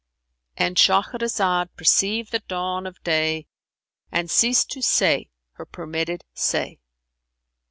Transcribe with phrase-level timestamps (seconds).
[0.57, 3.45] '"[FN#376]—And Shahrazad perceived the dawn of day
[4.11, 6.79] and ceased to say her permitted say.